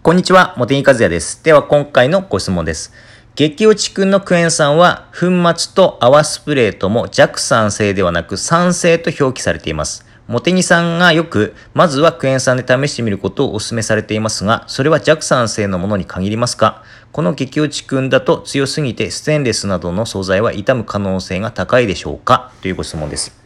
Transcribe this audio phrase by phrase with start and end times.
[0.00, 1.42] こんにちは、茂木和也です。
[1.42, 2.92] では今回のご質問です。
[3.34, 5.26] 激落ちくんのクエン酸は、粉
[5.58, 10.06] 末と泡スプレーとも弱酸性ではなく酸性と表記されています。
[10.28, 16.84] 茂木さんがよく、まずはクエン酸で試してみることをお勧めされていますが、それは弱酸性のものに限りますか？
[17.10, 22.52] この激落ちくんだと強すぎてステンレスなどの素材は傷む可能性が高いでしょうか？
[22.62, 23.36] というご質問です。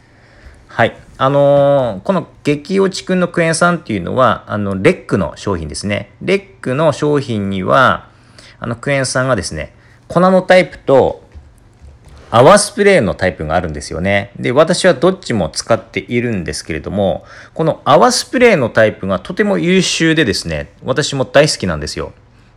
[0.73, 0.97] はい。
[1.19, 6.09] あのーこの激落ちくんのクエン酸っていうのは、あの、レックの商品ですね。
[6.19, 8.09] レックの商品には、
[8.59, 9.75] あの、クエン酸がですね、
[10.07, 11.21] 粉のタイプと
[12.31, 14.31] 泡スプレーのタイプがあるんですよね。
[14.39, 22.13] で、私はどっちも使っているんですけれども、この泡スプレーのタイプがとても優秀でですね、私も大好きなんですよ。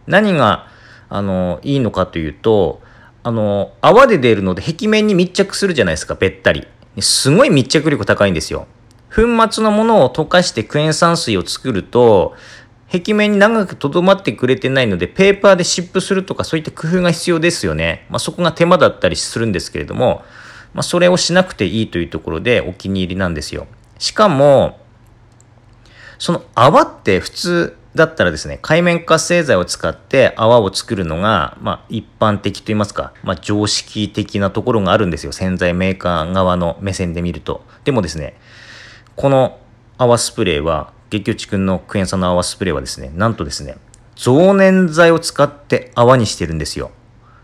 [0.06, 0.68] 何が、
[1.10, 2.80] あの、いいのかというと、
[3.22, 6.66] あの、泡で出るので壁面に密着するじゃないですか、べったり。
[7.00, 8.66] すごい密着力高いんですよ。
[9.14, 12.34] 粉末のものを溶かしてクエン酸水を作ると、
[12.90, 18.06] 壁面に長くとどまってくれてないので、ペーパーで湿布するとかそういった工夫が必要ですよね。
[18.10, 20.22] まあ、そこが手間だったりするんですけれども、
[20.74, 23.66] まあ、それをしなくていいというところでお気に入りなんですよ。
[23.98, 24.78] しかも、
[26.18, 35.32] その泡って普通だったらですね、海面活性剤を使って泡を作るのが、まあ、一般的といいますか、まあ、常識的なところがあるんですよ。
[35.32, 37.64] 洗剤メーカー側の目線で見ると。
[37.84, 38.38] でもですね、
[39.16, 39.58] この
[39.98, 43.76] 泡スプレーは、激落ちくんのクエン酸の泡スプレーはですね、なんとですね、
[44.14, 46.90] 増粘剤を使って泡にしてるんですよ。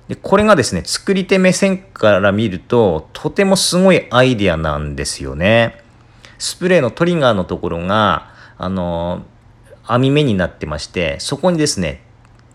[0.08, 5.80] で、これがですね、作り手目線から見ると、とてもすごいアイディアなんですよね。
[6.38, 9.22] スプレーのトリガーのところが、あの、
[9.84, 12.02] 網目になってまして、そこにですね、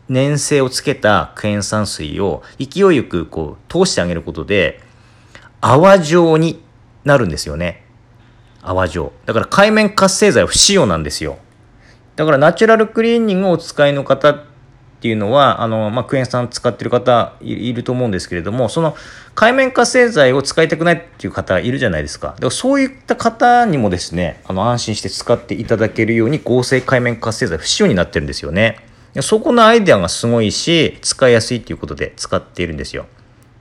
[0.09, 4.81] 粘性をつけたクエン酸水を勢いよくこう通してあげることで、
[5.59, 6.64] 泡状に
[7.03, 7.83] なるんですよね。
[8.61, 9.11] 泡状。
[9.25, 11.38] だから海面活性剤は不使用なんですよ。
[12.16, 14.33] だからナチュラルクリーニングをお使いの方
[14.98, 18.95] っていうのは、あの、まあ、クエン酸使ってる方いると思うんですけれども、その
[19.36, 22.30] 海面活性剤を使いたくないっていう方いるじゃないですか。
[22.30, 28.80] だからそういった方にもですね、あの、安心して使っていただけるように合成海面活性剤不使用になってるんですよね。
[29.21, 33.05] そこのアイデアがすごいし、使いやすいっていうことで使っているんですよ。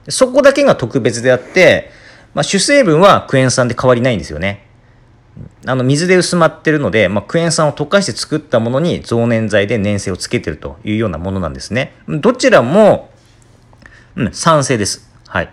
[0.09, 1.91] そこだけが特別であって、
[2.33, 4.66] まあ、主成分はクエン酸で変わりないんですよね。
[5.65, 11.93] あの水で薄まってるので、まあ、クエン酸を溶かして作ったものに増粘剤で粘性をつけてるというようなものなんですね。
[12.07, 13.09] どちらも、
[14.15, 15.09] うん、酸性です。
[15.27, 15.49] はい。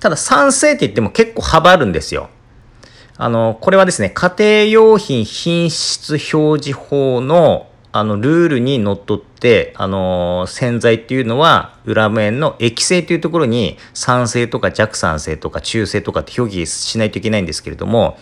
[0.00, 2.30] ただ酸性って言っても結構幅あるんですよ。
[3.16, 18.18] あの、これはですね、家庭用品品質表示法のあの、ルールにのっとって、あの、洗剤っていうのは、裏面の液性というところに酸性とか弱酸性とか中性とかって表記しないといけないんですけれども、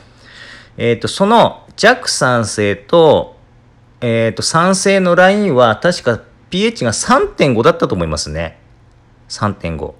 [0.76, 3.36] えっ、と、その弱酸性と、
[4.00, 8.58] えっ、と、酸性のラインは確か pH が3.5だったと思いますね。
[9.28, 9.94] 3.5。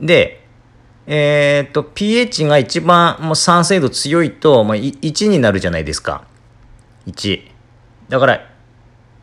[0.00, 0.46] で、
[1.06, 6.24] えっ、と、pH が一番もう酸性度強いと、まあ、1になるじゃないですか。
[7.06, 7.50] 1。
[8.08, 8.50] だから、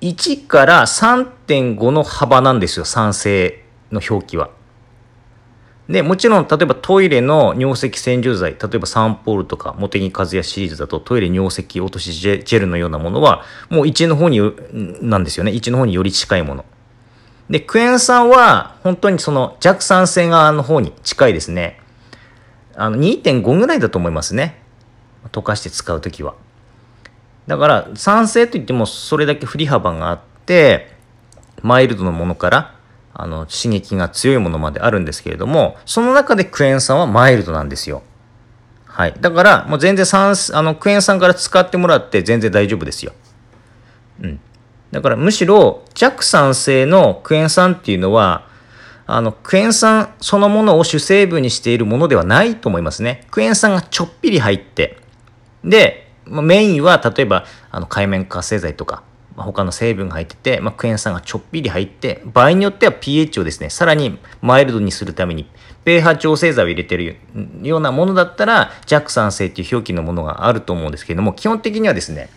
[0.02, 4.50] 1から3.5の幅なんですよ、酸性の表記は。
[5.90, 14.42] で、もちろん、例えばトイレの尿石洗浄剤、例えばサンポールとか、茂木和也シリーズだとトイレ尿石落としジェルのようなものは、もう1の方に、
[15.02, 15.52] なんですよね。
[15.52, 16.66] 1の方により近いもの。
[17.50, 21.80] で、クエン酸は、本当にその弱酸性側の方に近いですね。
[22.76, 24.62] あの、2.5ぐらいだと思いますね。
[25.32, 26.36] 溶かして使うときは。
[27.48, 30.92] だから、酸性といってもそれだけ振り幅があって、
[31.62, 32.77] マイルドのものから、
[33.20, 38.04] あの、刺激が強いものまであるんですけれども、その中でクエン酸はマイルドなんですよ。
[38.86, 39.14] はい。
[39.20, 43.14] だから、もう全然酸、あの、クエン酸から使ってもらって全然大丈夫ですよ。
[44.22, 44.40] うん。
[44.92, 48.48] だからむしろ弱酸性のクエン酸っていうのは、
[49.08, 53.26] あの、クエン酸そのものを主成分にしているものではないと思いますね。
[53.32, 54.98] クエン酸がちょっぴり入って、
[55.64, 59.02] で、メインは例えば、あの、海面活性剤とか、
[59.38, 65.48] まあ他の成分が入ってて、まあ、クエン酸がちょっぴり入って、場合によっては pH をですね、さらにマイルドにするために、
[65.86, 67.18] pH 調整剤を入れてる
[67.62, 72.30] ようなものだったら、弱酸性っていう表記のものがあると思うんですけれども、基本的にはですね、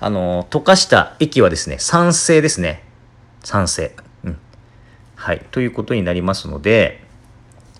[0.00, 2.82] あの、溶かした液はですね、酸性ですね。
[3.44, 3.94] 酸性。
[4.24, 4.38] うん。
[5.14, 5.46] はい。
[5.52, 7.03] ということになりますので、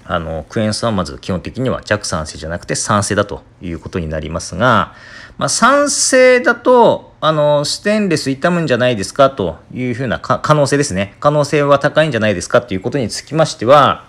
[0.06, 4.94] あの、クエン酸はまず基本的には弱酸性じゃなくて酸性だということになりますが、
[5.38, 11.16] まあ、酸性だと、あの、ステンレス傷むんじゃないですかというふうな可能性ですね。
[11.20, 14.06] 可能性は高いんじゃないですかということにつきましては、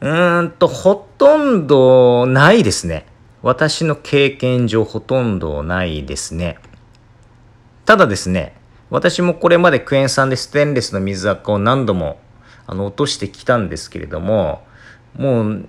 [0.00, 3.06] うーんと、ほとんどないですね。
[3.42, 6.58] 私の経験上ほとんどないですね。
[7.84, 8.54] ただですね、
[8.90, 12.18] 私もこれまでクエン酸でステンレスの水垢を何度も
[12.66, 14.62] あの落としてきたんですけれども、
[15.16, 15.68] もう、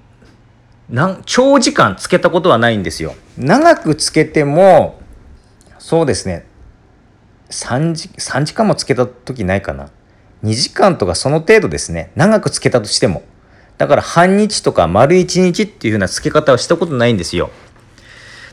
[1.26, 3.16] 長時間つけたことはないんですよ。
[3.38, 5.02] 長くつけても、
[5.80, 6.46] そうですね、
[7.50, 9.90] 3時 ,3 時間もつけた時ないかな。
[10.44, 12.12] 2時間とかその程度ですね。
[12.16, 13.24] 長くつけたとしても。
[13.78, 17.50] だから半日とか丸1日っていう風なつけ方をしたことないんですよ。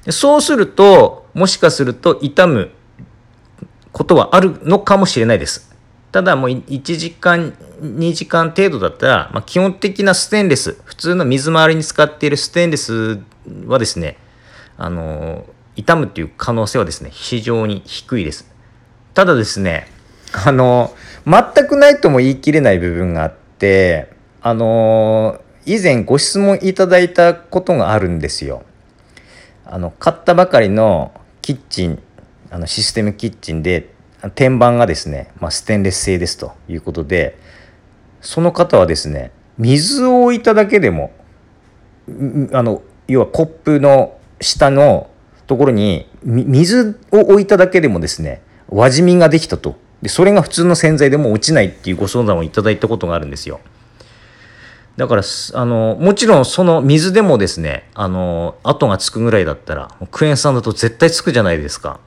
[0.05, 2.71] でそうすると、もしかすると痛む
[3.93, 5.68] ことはあるのかもしれないです。
[6.13, 13.21] ただもう1時間、2時間程度だったら、まあ、基本的なステンレス、普通の水回りに使っているステンレス
[13.67, 14.17] はですね、
[14.77, 15.45] あの、
[15.77, 18.51] 傷むっていう可能性はですね、非常に低いです。
[19.15, 19.89] ただですね、
[20.33, 20.95] あの、
[21.27, 28.63] 全くないとも言い切れない部分があって、あの以前ご質問いただいたことがあるんですよ。
[29.67, 31.13] あの買ったばかりの
[31.43, 32.03] キッチン
[32.51, 33.93] あのシステムキッチンで
[34.35, 37.39] 天板がですね、まあ、ステンレス製ですということで
[38.21, 41.13] その方はですね水を置いただけでも
[42.53, 45.11] あの要はコップの下の
[45.47, 53.61] ところに水を置いただけでもですね輪染みができたとでそれが普通の洗剤でも落ちないっていうご相談をいただいたことがあるんですよ。
[54.97, 55.23] だから、
[55.55, 62.01] あの、もちろんその水でもですね、あの、跡がつくぐらいだったら、クエン酸だと絶対つくじゃないですか。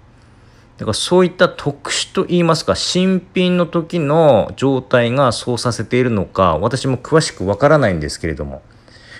[0.81, 8.63] だからそういった特殊といいますか、新品の時の状態がそうさせているのか、私も詳しくわからないんですけれども、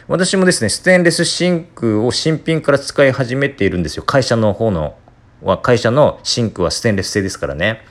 [0.07, 4.01] 私もですね、ステンレスシンクを新品から使い始めているんですよ。
[4.01, 4.95] 会社の方の、
[5.43, 7.85] は、会社のシンクはステンレス製ですからね。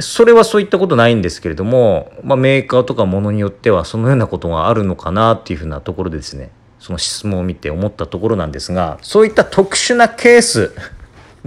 [0.00, 10.72] それはそういったことないんですけれども、まあ、メーカーとかものによってはそのようなことがあるのかなっていうふうなところでですねその質問を見て思ったところなんですがそういった特殊なケース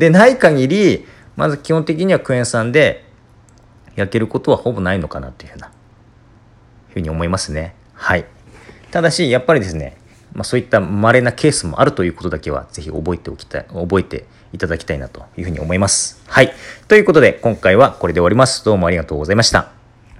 [0.01, 1.05] でない限り
[1.35, 3.05] まず基本的にはクエン酸で
[3.95, 5.71] 焼けることはほぼないのかなっていうふうな
[6.89, 7.75] ふうに思いますね。
[7.93, 8.25] はい。
[8.89, 9.95] ただしやっぱりですね、
[10.33, 16.19] まあ、そういった稀なケースもあるということだけはぜひ覚えておきたい覚えていただきたいなというふうに思います。
[16.25, 16.51] はい。
[16.87, 18.65] ということで、今回はこれで終わります。
[18.65, 19.80] どうもありがとうございました。